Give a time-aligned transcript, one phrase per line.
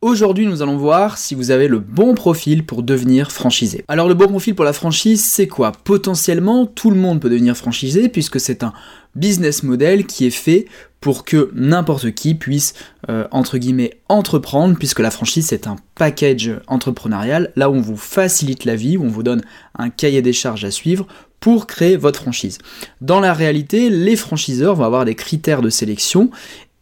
[0.00, 3.84] Aujourd'hui, nous allons voir si vous avez le bon profil pour devenir franchisé.
[3.88, 5.72] Alors, le bon profil pour la franchise, c'est quoi?
[5.72, 8.72] Potentiellement, tout le monde peut devenir franchisé puisque c'est un
[9.16, 10.66] business model qui est fait
[11.00, 12.74] pour que n'importe qui puisse,
[13.10, 17.96] euh, entre guillemets, entreprendre, puisque la franchise c'est un package entrepreneurial, là où on vous
[17.96, 19.42] facilite la vie, où on vous donne
[19.76, 21.08] un cahier des charges à suivre
[21.40, 22.58] pour créer votre franchise.
[23.00, 26.30] Dans la réalité, les franchiseurs vont avoir des critères de sélection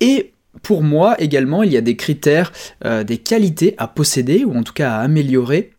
[0.00, 0.32] et
[0.66, 2.52] pour moi également, il y a des critères,
[2.84, 5.70] euh, des qualités à posséder ou en tout cas à améliorer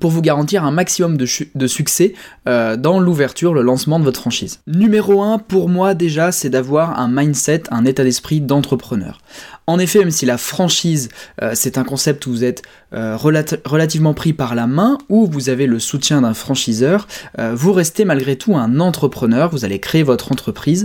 [0.00, 2.14] pour vous garantir un maximum de, succès
[2.48, 4.60] euh, dans l'ouverture, le lancement de votre franchise.
[4.66, 9.20] Numéro 1 pour moi déjà, c'est d'avoir un mindset, un état d'esprit d'entrepreneur.
[9.66, 11.08] En effet, même si la franchise,
[11.42, 15.48] euh, c'est un concept où vous êtes euh, relativement pris par la main, où vous
[15.48, 17.08] avez le soutien d'un franchiseur,
[17.54, 20.84] vous restez malgré tout un entrepreneur, vous allez créer votre entreprise,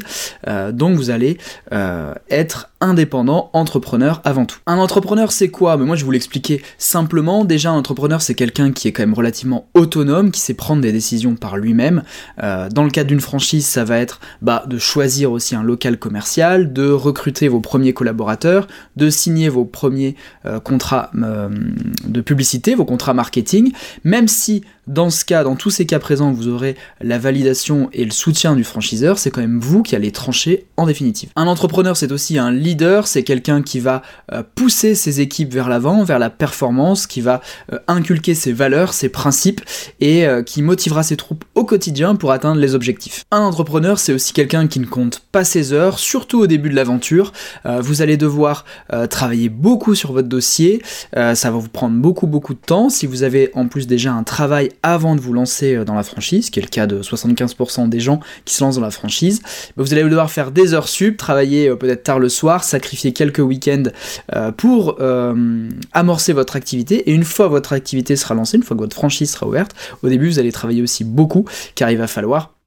[0.72, 1.38] donc vous allez
[2.30, 4.60] être indépendant, entrepreneur avant tout.
[4.66, 5.78] Un entrepreneur c'est quoi?
[5.78, 7.44] Mais moi je vous l'expliquer simplement.
[7.46, 10.92] Déjà un entrepreneur c'est quelqu'un qui est quand même relativement autonome, qui sait prendre des
[10.92, 12.04] décisions par lui-même.
[12.42, 15.98] Euh, dans le cadre d'une franchise, ça va être bah, de choisir aussi un local
[15.98, 21.50] commercial, de recruter vos premiers collaborateurs, de signer vos premiers euh, contrats euh,
[22.06, 23.72] de publicité, vos contrats marketing,
[24.04, 28.06] même si dans ce cas, dans tous ces cas présents, vous aurez la validation et
[28.06, 31.30] le soutien du franchiseur, c'est quand même vous qui allez trancher en définitive.
[31.36, 35.70] Un entrepreneur, c'est aussi un leader, c'est quelqu'un qui va euh, pousser ses équipes vers
[35.70, 37.42] l'avant, vers la performance, qui va
[37.88, 39.62] inculquer ses valeurs, ses principes
[40.00, 43.26] et qui motivera ses troupes au quotidien pour atteindre les objectifs.
[43.32, 46.76] Un entrepreneur, c'est aussi quelqu'un qui ne compte pas ses heures, surtout au début de
[46.76, 47.32] l'aventure.
[47.66, 48.59] vous allez devoir
[49.10, 50.82] travailler beaucoup sur votre dossier,
[51.14, 52.90] ça va vous prendre beaucoup beaucoup de temps.
[52.90, 56.04] Si vous avez en plus déjà un travail avant de vous lancer euh, dans la
[56.04, 59.42] franchise, qui est le cas de 75% des gens qui se lancent dans la franchise,
[59.76, 63.14] bah, vous allez devoir faire des heures sup, travailler euh, peut-être tard le soir, sacrifier
[63.14, 63.84] quelques week-ends
[64.36, 64.98] euh, pour
[65.94, 67.10] amorcer votre activité.
[67.10, 69.74] Et une fois votre activité sera lancée, une fois que votre franchise sera ouverte,
[70.04, 71.46] au début vous allez travailler aussi beaucoup,
[71.76, 72.59] car il va falloir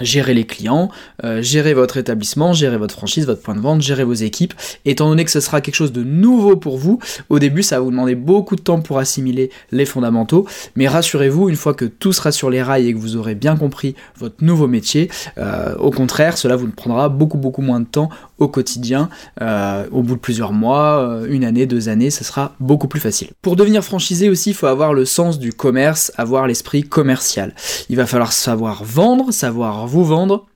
[0.00, 0.90] gérer les clients,
[1.24, 4.54] euh, gérer votre établissement, gérer votre franchise, votre point de vente, gérer vos équipes.
[4.84, 7.82] Étant donné que ce sera quelque chose de nouveau pour vous, au début ça va
[7.82, 10.46] vous demander beaucoup de temps pour assimiler les fondamentaux,
[10.76, 13.56] mais rassurez-vous, une fois que tout sera sur les rails et que vous aurez bien
[13.56, 18.10] compris votre nouveau métier, euh, au contraire, cela vous prendra beaucoup beaucoup moins de temps
[18.38, 19.08] au quotidien.
[19.40, 23.28] Euh, au bout de plusieurs mois, une année, deux années, ce sera beaucoup plus facile.
[23.42, 27.54] Pour devenir franchisé aussi, il faut avoir le sens du commerce, avoir l'esprit commercial.
[27.88, 30.46] Il va falloir savoir vendre, savoir vous vendre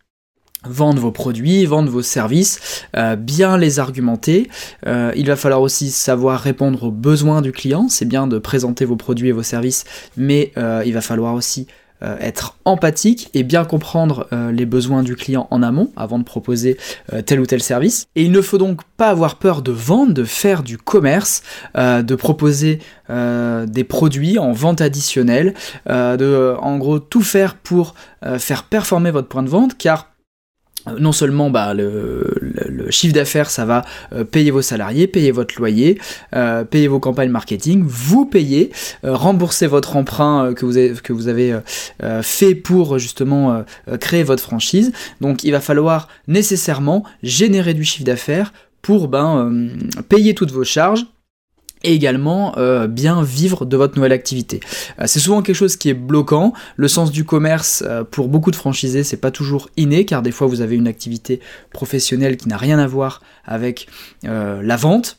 [0.67, 4.49] vendre vos produits, vendre vos services, euh, bien les argumenter.
[4.87, 7.89] Euh, il va falloir aussi savoir répondre aux besoins du client.
[7.89, 9.85] C'est bien de présenter vos produits et vos services,
[10.17, 11.67] mais euh, il va falloir aussi
[12.21, 16.77] être empathique et bien comprendre les besoins du client en amont avant de proposer
[17.27, 18.07] tel ou tel service.
[18.15, 21.43] Et il ne faut donc pas avoir peur de vendre, de faire du commerce,
[21.75, 25.55] de proposer des produits en vente additionnelle,
[25.87, 27.95] de en gros tout faire pour
[28.39, 30.14] faire performer votre point de vente car euh,
[30.99, 32.31] non seulement bah, le,
[32.91, 35.99] chiffre d'affaires, ça va euh, payer vos salariés, payer votre loyer,
[36.35, 38.71] euh, payer vos campagnes marketing, vous payer,
[39.03, 41.59] rembourser votre emprunt que vous avez, que vous avez
[42.23, 43.65] fait pour justement
[44.01, 44.93] créer votre franchise.
[45.21, 48.53] Donc il va falloir nécessairement générer du chiffre d'affaires
[48.83, 49.71] pour ben,
[50.09, 51.07] payer toutes vos charges
[51.85, 54.61] et également euh, bien vivre de votre nouvelle activité.
[55.01, 56.53] Euh, c'est souvent quelque chose qui est bloquant.
[56.77, 60.33] Le sens du commerce euh, pour beaucoup de franchisés c'est pas toujours inné car des
[60.33, 61.41] fois vous avez une activité
[61.73, 63.87] professionnelle qui n'a rien à voir avec
[64.23, 65.19] la vente.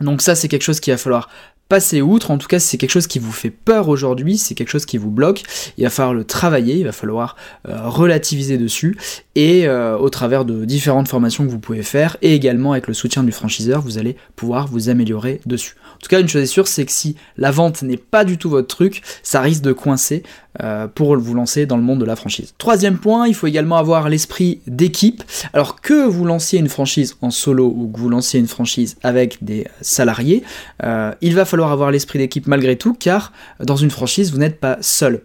[0.00, 1.28] Donc ça c'est quelque chose qu'il va falloir
[1.68, 4.70] passer outre, en tout cas c'est quelque chose qui vous fait peur aujourd'hui, c'est quelque
[4.70, 5.42] chose qui vous bloque,
[5.76, 8.96] il va falloir le travailler, il va falloir relativiser dessus
[9.34, 13.22] et au travers de différentes formations que vous pouvez faire et également avec le soutien
[13.22, 15.76] du franchiseur, vous allez pouvoir vous améliorer dessus.
[15.94, 18.38] En tout cas, une chose est sûre, c'est que si la vente n'est pas du
[18.38, 20.47] tout votre truc, ça risque de coincer euh,
[20.94, 22.54] pour vous lancer dans le monde de la franchise.
[22.58, 25.22] Troisième point, il faut également avoir l'esprit d'équipe.
[25.52, 29.44] Alors que vous lanciez une franchise en solo ou que vous lanciez une franchise avec
[29.44, 30.42] des salariés,
[30.82, 34.58] euh, il va falloir avoir l'esprit d'équipe malgré tout, car dans une franchise, vous n'êtes
[34.58, 35.22] pas seul.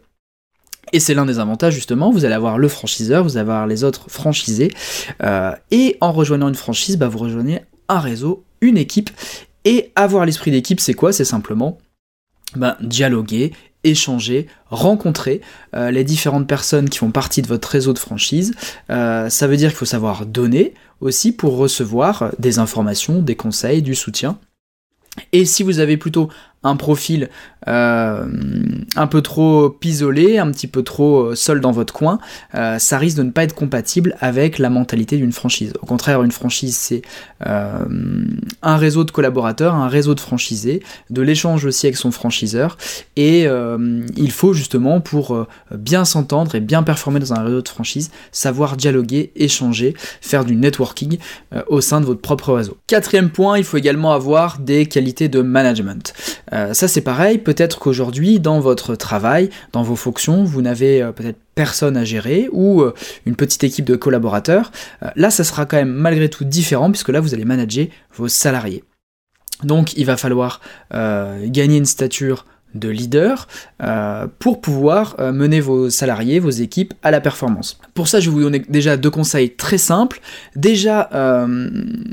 [0.92, 3.84] Et c'est l'un des avantages justement, vous allez avoir le franchiseur, vous allez avoir les
[3.84, 4.72] autres franchisés,
[5.24, 9.10] euh, et en rejoignant une franchise, bah, vous rejoignez un réseau, une équipe,
[9.66, 11.12] et avoir l'esprit d'équipe, c'est quoi?
[11.14, 11.80] C'est simplement
[12.56, 13.54] ben, dialoguer,
[13.84, 15.42] échanger, rencontrer
[15.76, 18.54] euh, les différentes personnes qui font partie de votre réseau de franchise.
[18.90, 23.82] Euh, ça veut dire qu'il faut savoir donner aussi pour recevoir des informations, des conseils,
[23.82, 24.38] du soutien.
[25.32, 26.30] Et si vous avez plutôt
[26.64, 27.30] un profil
[27.68, 28.26] euh,
[28.96, 32.20] un peu trop isolé, un petit peu trop euh, seul dans votre coin,
[32.56, 35.74] euh, ça risque de ne pas être compatible avec la mentalité d'une franchise.
[35.82, 37.02] Au contraire, une franchise, c'est
[37.46, 42.78] un réseau de collaborateurs, un réseau de franchisés, de l'échange aussi avec son franchiseur,
[43.18, 43.48] et
[44.16, 48.78] il faut justement, pour bien s'entendre et bien performer dans un réseau de franchise, savoir
[48.78, 51.18] dialoguer, échanger, faire du networking
[51.68, 52.78] au sein de votre propre réseau.
[52.88, 56.14] Quatrième point, il faut également avoir des qualités de management.
[56.52, 61.38] Ça c'est pareil, peut-être qu'aujourd'hui, dans votre travail, dans vos fonctions, vous n'avez euh, peut-être
[61.56, 62.94] personne à gérer ou euh,
[63.26, 64.72] une petite équipe de collaborateurs.
[65.04, 68.28] Euh, là, ça sera quand même malgré tout différent puisque là, vous allez manager vos
[68.28, 68.84] salariés.
[69.64, 70.60] Donc, il va falloir
[70.92, 73.48] gagner une stature de leader
[73.82, 77.80] euh, pour pouvoir euh, mener vos salariés, vos équipes à la performance.
[77.94, 80.22] Pour ça, je vais vous donner déjà deux conseils très simples.
[80.56, 81.70] Déjà, euh,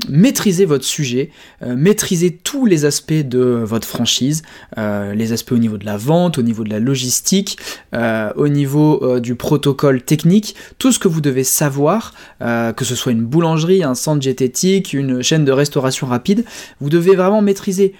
[0.09, 1.31] maîtrisez votre sujet,
[1.65, 4.43] maîtrisez tous les aspects de votre franchise,
[4.77, 7.57] les aspects au niveau de la vente, au niveau de la logistique,
[7.93, 13.25] au niveau du protocole technique, tout ce que vous devez savoir, que ce soit une
[13.25, 16.45] boulangerie, un centre diététique, une chaîne de restauration rapide,
[16.79, 17.93] vous devez vraiment maîtriser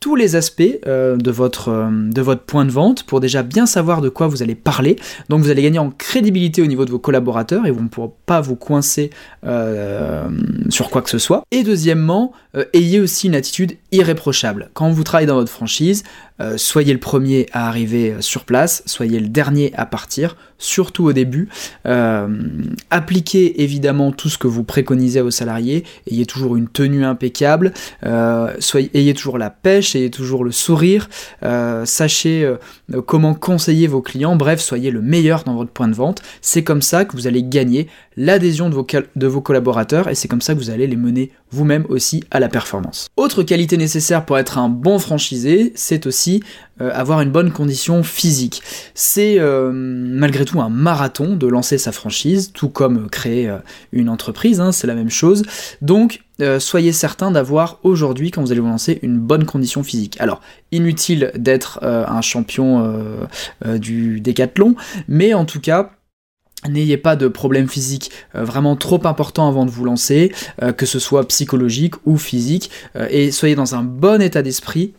[0.00, 3.66] tous les aspects euh, de, votre, euh, de votre point de vente pour déjà bien
[3.66, 4.96] savoir de quoi vous allez parler.
[5.28, 8.10] Donc vous allez gagner en crédibilité au niveau de vos collaborateurs et vous ne pourrez
[8.24, 9.10] pas vous coincer
[9.44, 10.26] euh,
[10.70, 11.42] sur quoi que ce soit.
[11.50, 12.32] Et deuxièmement,
[12.72, 14.70] ayez aussi une attitude irréprochable.
[14.72, 16.02] Quand vous travaillez dans votre franchise,
[16.56, 21.48] soyez le premier à arriver sur place, soyez le dernier à partir, surtout au début.
[21.84, 27.72] Appliquez évidemment tout ce que vous préconisez aux salariés, ayez toujours une tenue impeccable,
[28.02, 31.08] ayez toujours la pêche, toujours le sourire,
[31.84, 32.54] sachez
[33.06, 36.22] comment conseiller vos clients, bref, soyez le meilleur dans votre point de vente.
[36.40, 37.88] C'est comme ça que vous allez gagner
[38.20, 38.86] l'adhésion de vos,
[39.16, 42.38] de vos collaborateurs et c'est comme ça que vous allez les mener vous-même aussi à
[42.38, 43.08] la performance.
[43.16, 46.42] Autre qualité nécessaire pour être un bon franchisé, c'est aussi
[46.82, 48.62] euh, avoir une bonne condition physique.
[48.94, 53.56] C'est euh, malgré tout un marathon de lancer sa franchise, tout comme créer euh,
[53.90, 55.42] une entreprise, hein, c'est la même chose.
[55.80, 56.20] Donc
[56.58, 60.16] soyez certain d'avoir aujourd'hui, quand vous allez vous lancer, une bonne condition physique.
[60.20, 60.40] Alors,
[60.72, 63.04] inutile d'être un champion
[63.62, 64.74] du décathlon,
[65.06, 65.90] mais en tout cas,
[66.68, 70.84] N'ayez pas de problème physique euh, vraiment trop important avant de vous lancer, euh, que
[70.84, 74.92] ce soit psychologique ou physique, euh, et soyez dans un bon état d'esprit.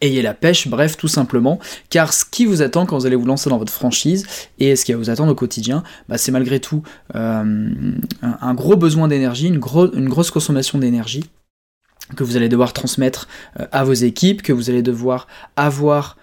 [0.00, 1.60] Ayez la pêche, bref, tout simplement,
[1.90, 4.26] car ce qui vous attend quand vous allez vous lancer dans votre franchise
[4.58, 6.82] et ce qui va vous attendre au quotidien, bah, c'est malgré tout
[7.12, 11.24] un, gros besoin d'énergie, une, grosse consommation d'énergie
[12.16, 13.28] que vous allez devoir transmettre
[13.72, 15.26] à vos équipes, que vous allez devoir
[15.56, 16.16] avoir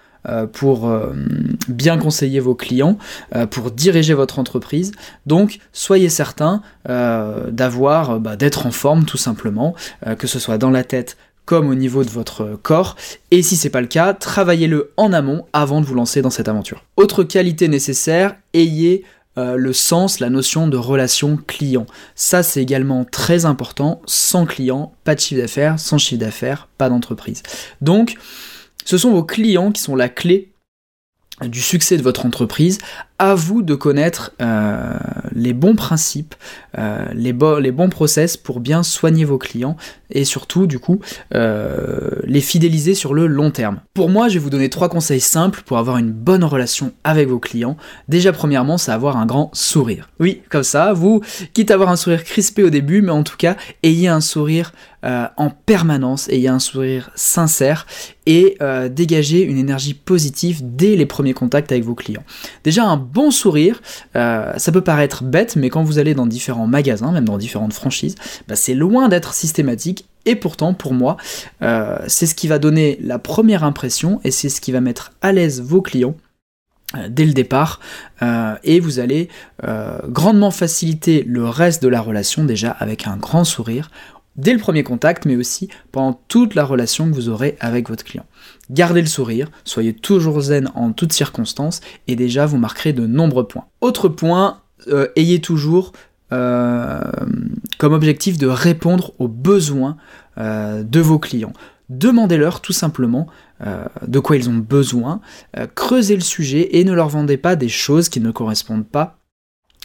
[0.52, 1.12] pour euh,
[1.68, 2.98] bien conseiller vos clients,
[3.34, 4.92] euh, pour diriger votre entreprise.
[5.26, 9.74] Donc soyez certain d'avoir, bah, d'être en forme tout simplement,
[10.18, 12.96] que ce soit dans la tête comme au niveau de votre corps.
[13.30, 16.48] Et si c'est pas le cas, travaillez-le en amont avant de vous lancer dans cette
[16.48, 16.84] aventure.
[16.96, 19.04] Autre qualité nécessaire, ayez
[19.36, 21.86] le sens, la notion de relation client.
[22.14, 24.02] Ça, c'est également très important.
[24.06, 25.78] Sans client, pas de chiffre d'affaires.
[25.78, 27.42] Sans chiffre d'affaires, pas d'entreprise.
[27.80, 28.16] Donc,
[28.84, 30.52] ce sont vos clients qui sont la clé
[31.40, 32.78] du succès de votre entreprise,
[33.22, 34.94] à vous de connaître euh,
[35.30, 36.34] les bons principes,
[36.76, 39.76] euh, les, bons process pour bien soigner vos clients
[40.10, 40.98] et surtout, du coup,
[41.32, 43.78] euh, les fidéliser sur le long terme.
[43.94, 47.28] Pour moi, je vais vous donner trois conseils simples pour avoir une bonne relation avec
[47.28, 47.76] vos clients.
[48.08, 50.10] Déjà, premièrement, c'est avoir un grand sourire.
[50.18, 51.20] Oui, comme ça, vous,
[51.54, 54.72] quitte à avoir un sourire crispé au début, mais en tout cas, ayez un sourire
[55.04, 57.88] en permanence, ayez un sourire sincère
[58.24, 58.56] et
[58.88, 62.22] dégagez une énergie positive dès les premiers contacts avec vos clients.
[62.62, 63.80] Déjà, un bon sourire,
[64.16, 67.72] euh, ça peut paraître bête, mais quand vous allez dans différents magasins, même dans différentes
[67.72, 68.14] franchises,
[68.48, 70.06] bah, c'est loin d'être systématique.
[70.24, 71.16] Et pourtant, pour moi,
[71.62, 75.12] euh, c'est ce qui va donner la première impression et c'est ce qui va mettre
[75.20, 76.14] à l'aise vos clients
[76.96, 77.80] euh, dès le départ
[78.62, 79.28] et vous allez
[80.06, 83.90] grandement faciliter le reste de la relation déjà avec un grand sourire
[84.36, 88.04] dès le premier contact, mais aussi pendant toute la relation que vous aurez avec votre
[88.04, 88.26] client.
[88.70, 93.46] Gardez le sourire, soyez toujours zen en toutes circonstances, et déjà vous marquerez de nombreux
[93.46, 93.66] points.
[93.80, 95.92] Autre point, euh, ayez toujours
[96.32, 97.00] euh,
[97.78, 99.96] comme objectif de répondre aux besoins
[100.38, 101.52] euh, de vos clients.
[101.88, 103.26] Demandez-leur tout simplement
[104.08, 105.20] de quoi ils ont besoin,
[105.76, 109.21] creusez le sujet et ne leur vendez pas des choses qui ne correspondent pas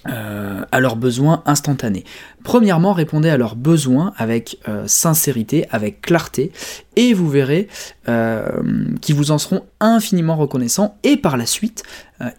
[0.07, 2.05] euh, à leurs besoins instantanés.
[2.43, 6.51] Premièrement, répondez à leurs besoins avec euh, sincérité, avec clarté,
[6.95, 7.67] et vous verrez
[8.07, 8.47] euh,
[9.01, 11.83] qu'ils vous en seront infiniment reconnaissants, et par la suite,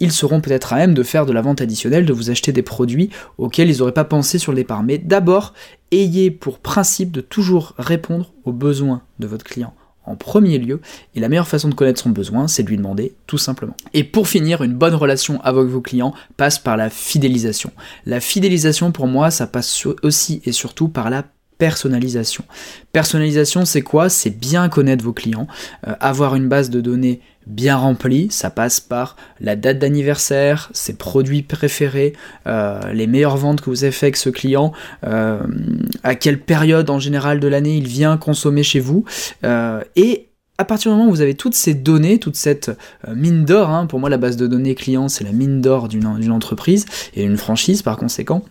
[0.01, 2.63] ils seront peut-être à même de faire de la vente additionnelle, de vous acheter des
[2.63, 4.83] produits auxquels ils n'auraient pas pensé sur le départ.
[4.83, 5.53] Mais d'abord,
[5.93, 9.75] ayez pour principe de toujours répondre aux besoins de votre client
[10.09, 10.81] en premier lieu,
[11.15, 13.75] et la meilleure façon de connaître son besoin, c'est de lui demander tout simplement.
[13.95, 17.71] Et pour finir, une bonne relation avec vos clients passe par la fidélisation.
[18.07, 21.25] La fidélisation, pour moi, ça passe aussi et surtout par la
[21.59, 22.45] personnalisation.
[22.93, 24.09] Personnalisation, c'est quoi?
[24.09, 25.49] C'est bien connaître vos clients,
[25.87, 30.95] euh, avoir une base de données bien remplie, ça passe par la date d'anniversaire, ses
[30.95, 32.15] produits préférés,
[32.47, 34.73] euh, les meilleures ventes que vous avez fait avec ce client,
[35.05, 35.41] euh,
[36.03, 39.05] à quelle période en général de l'année il vient consommer chez vous,
[39.97, 40.29] et
[40.59, 42.71] à partir du moment où vous avez toutes ces données, toute cette
[43.15, 46.33] mine d'or, hein, pour moi la base de données client c'est la mine d'or d'une
[46.33, 48.45] entreprise et une franchise par conséquent,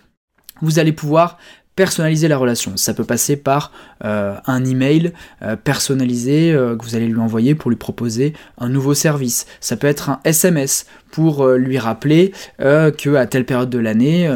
[0.61, 1.37] vous allez pouvoir
[1.77, 2.75] personnaliser la relation.
[2.75, 3.71] Ça peut passer par
[4.03, 8.67] euh, un email euh, personnalisé euh, que vous allez lui envoyer pour lui proposer un
[8.67, 9.45] nouveau service.
[9.61, 14.29] Ça peut être un SMS pour lui rappeler que à telle période de l'année,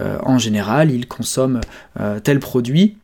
[0.00, 1.60] en général, il consomme
[2.24, 2.96] tel produit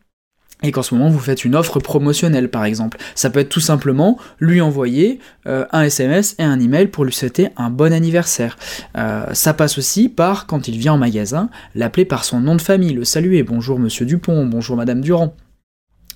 [0.63, 2.97] et qu'en ce moment vous faites une offre promotionnelle par exemple.
[3.15, 7.13] Ça peut être tout simplement lui envoyer euh, un SMS et un email pour lui
[7.13, 8.57] souhaiter un bon anniversaire.
[8.97, 12.61] Euh, ça passe aussi par, quand il vient en magasin, l'appeler par son nom de
[12.61, 15.35] famille, le saluer, bonjour monsieur Dupont, bonjour madame Durand.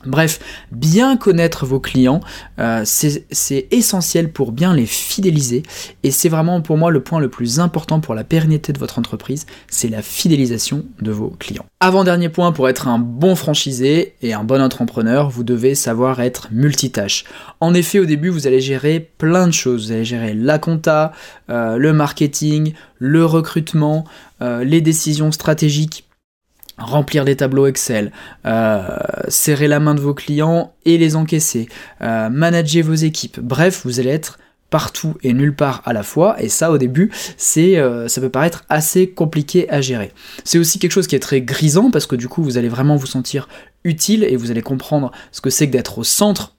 [0.05, 0.39] Bref,
[0.71, 2.21] bien connaître vos clients,
[2.59, 5.63] euh, c'est essentiel pour bien les fidéliser
[6.03, 8.99] et c'est vraiment pour moi le point le plus important pour la pérennité de votre
[8.99, 11.65] entreprise, c'est la fidélisation de vos clients.
[11.79, 16.49] Avant-dernier point, pour être un bon franchisé et un bon entrepreneur, vous devez savoir être
[16.51, 17.25] multitâche.
[17.59, 19.87] En effet, au début, vous allez gérer plein de choses.
[19.87, 21.11] Vous allez gérer la compta,
[21.49, 24.05] euh, le marketing, le recrutement,
[24.41, 26.05] euh, les décisions stratégiques
[26.83, 28.11] remplir des tableaux Excel,
[28.45, 28.97] euh,
[29.27, 31.69] serrer la main de vos clients et les encaisser,
[32.01, 33.39] euh, manager vos équipes.
[33.39, 37.11] Bref, vous allez être partout et nulle part à la fois et ça au début
[37.35, 40.13] c'est euh, ça peut paraître assez compliqué à gérer.
[40.45, 42.95] C'est aussi quelque chose qui est très grisant parce que du coup vous allez vraiment
[42.95, 43.49] vous sentir
[43.83, 46.55] utile et vous allez comprendre ce que c'est que d'être au centre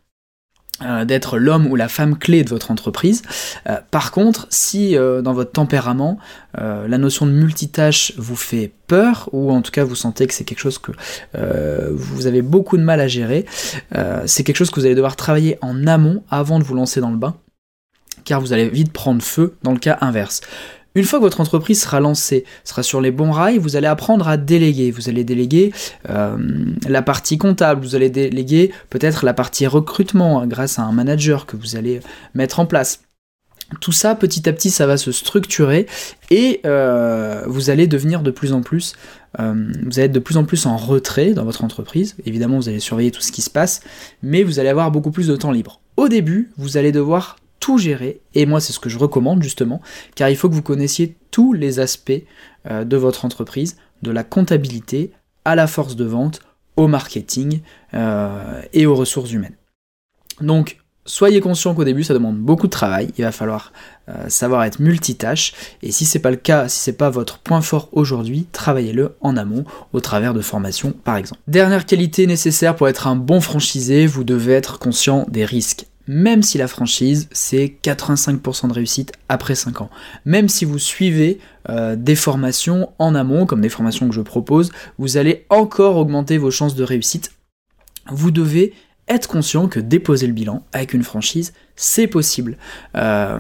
[0.85, 3.23] euh, d'être l'homme ou la femme clé de votre entreprise.
[3.69, 6.19] Euh, par contre, si euh, dans votre tempérament,
[6.55, 10.45] la notion de multitâche vous fait peur, ou en tout cas vous sentez que c'est
[10.45, 10.93] quelque chose que
[11.93, 13.47] vous avez beaucoup de mal à gérer,
[14.27, 17.11] c'est quelque chose que vous allez devoir travailler en amont avant de vous lancer dans
[17.11, 17.37] le bain,
[18.25, 20.43] car vous allez vite prendre feu dans le cas inverse.
[20.95, 24.29] Une fois que votre entreprise sera lancée, sera sur les bons rails, vous allez apprendre
[24.29, 24.91] à déléguer.
[24.91, 25.73] Vous allez déléguer
[26.11, 26.37] euh,
[26.89, 31.47] la partie comptable, vous allez déléguer peut-être la partie recrutement hein, grâce à un manager
[31.47, 32.01] que vous allez
[32.35, 33.01] mettre en place.
[33.81, 35.87] Tout ça, petit à petit, ça va se structurer
[36.31, 38.95] et euh, vous allez devenir de plus en plus,
[39.41, 42.17] euh, vous allez être de plus en plus en retrait dans votre entreprise.
[42.27, 43.81] Évidemment, vous allez surveiller tout ce qui se passe,
[44.23, 45.81] mais vous allez avoir beaucoup plus de temps libre.
[45.97, 49.81] Au début, vous allez devoir tout gérer, et moi c'est ce que je recommande justement,
[50.17, 52.25] car il faut que vous connaissiez tous les aspects
[52.69, 55.13] euh, de votre entreprise, de la comptabilité
[55.45, 56.41] à la force de vente,
[56.77, 57.61] au marketing
[57.95, 59.55] euh, et aux ressources humaines.
[60.41, 63.73] Donc soyez conscient qu'au début ça demande beaucoup de travail, il va falloir
[64.09, 65.53] euh, savoir être multitâche,
[65.83, 69.37] et si c'est pas le cas, si c'est pas votre point fort aujourd'hui, travaillez-le en
[69.37, 71.41] amont au travers de formations par exemple.
[71.47, 76.43] Dernière qualité nécessaire pour être un bon franchisé, vous devez être conscient des risques même
[76.43, 79.91] si la franchise, c'est 85% de réussite après 5 ans.
[80.25, 84.73] Même si vous suivez euh, des formations en amont, comme des formations que je propose,
[84.99, 87.33] vous allez encore augmenter vos chances de réussite.
[88.11, 88.75] Vous devez
[89.09, 92.57] être conscient que déposer le bilan avec une franchise, c'est possible.
[92.97, 93.39] Euh,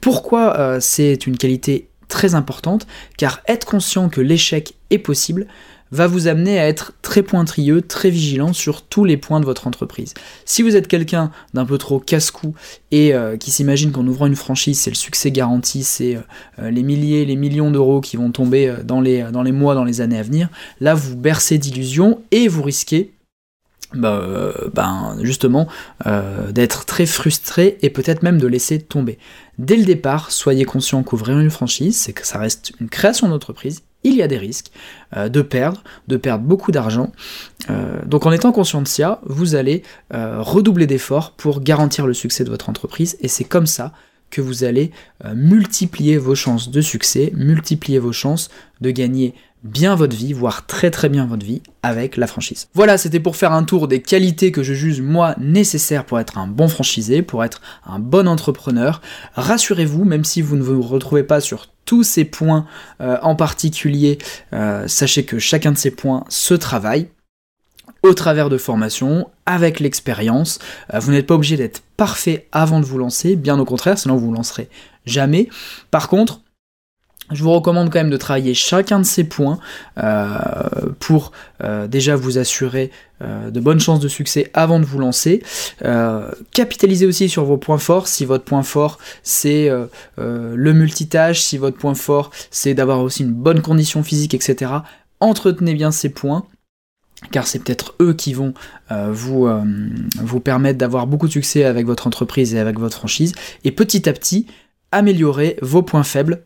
[0.00, 2.86] pourquoi euh, c'est une qualité très importante?
[3.16, 5.46] Car être conscient que l'échec est possible,
[5.90, 9.66] va vous amener à être très pointrieux, très vigilant sur tous les points de votre
[9.66, 10.14] entreprise.
[10.44, 12.54] Si vous êtes quelqu'un d'un peu trop casse-cou
[12.90, 16.20] et euh, qui s'imagine qu'en ouvrant une franchise, c'est le succès garanti, c'est euh,
[16.58, 19.84] euh, les milliers, les millions d'euros qui vont tomber dans les, dans les mois, dans
[19.84, 20.48] les années à venir,
[20.80, 23.12] là vous bercez d'illusions et vous risquez
[23.94, 25.68] bah, ben, justement
[26.50, 29.18] d'être très frustré et peut-être même de laisser tomber.
[29.58, 33.82] Dès le départ, soyez conscient qu'ouvrir une franchise, c'est que ça reste une création d'entreprise,
[34.06, 34.70] il y a des risques
[35.16, 37.12] euh, de perdre, de perdre beaucoup d'argent.
[37.70, 39.82] Euh, donc en étant conscient de ça, vous allez
[40.14, 43.92] euh, redoubler d'efforts pour garantir le succès de votre entreprise et c'est comme ça
[44.28, 44.90] que vous allez
[45.36, 50.90] multiplier vos chances de succès, multiplier vos chances de gagner bien votre vie, voire très
[50.90, 52.68] très bien votre vie avec la franchise.
[52.74, 56.38] Voilà, c'était pour faire un tour des qualités que je juge moi nécessaires pour être
[56.38, 59.00] un bon franchisé, pour être un bon entrepreneur.
[59.34, 62.66] Rassurez-vous, même si vous ne vous retrouvez pas sur tous ces points
[63.00, 64.18] euh, en particulier,
[64.52, 67.08] euh, sachez que chacun de ces points se travaille
[68.02, 70.58] au travers de formations, avec l'expérience.
[70.92, 74.16] Euh, vous n'êtes pas obligé d'être parfait avant de vous lancer, bien au contraire, sinon
[74.16, 74.68] vous vous lancerez
[75.06, 75.48] jamais.
[75.90, 76.40] Par contre,
[77.32, 79.58] Je vous recommande quand même de travailler chacun de ces points
[79.98, 80.38] euh,
[81.00, 82.92] pour euh, déjà vous assurer
[83.22, 85.42] euh, de bonnes chances de succès avant de vous lancer.
[86.52, 88.06] capitalisez aussi sur vos points forts.
[88.06, 89.68] Si votre point fort c'est
[90.16, 94.72] le multitâche, si votre point fort c'est d'avoir aussi une bonne condition physique, etc.
[95.20, 96.46] Entretenez bien ces points
[97.32, 98.54] car c'est peut-être eux qui vont
[98.90, 99.48] vous,
[100.22, 103.32] vous permettre d'avoir beaucoup de succès avec votre entreprise et avec votre franchise.
[103.64, 104.46] Et petit à petit,
[104.92, 106.44] améliorez vos points faibles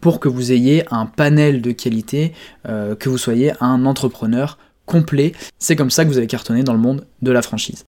[0.00, 2.32] pour que vous ayez un panel de qualité,
[2.68, 5.32] euh, que vous soyez un entrepreneur complet.
[5.58, 7.84] C'est comme ça que vous allez cartonner dans le monde de la franchise.